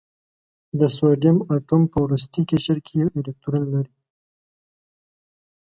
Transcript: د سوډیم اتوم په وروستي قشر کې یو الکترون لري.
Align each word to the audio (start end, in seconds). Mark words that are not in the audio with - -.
د 0.79 0.81
سوډیم 0.95 1.37
اتوم 1.55 1.83
په 1.91 1.97
وروستي 2.05 2.41
قشر 2.49 2.77
کې 2.85 2.93
یو 3.01 3.09
الکترون 3.19 3.63
لري. 3.73 3.93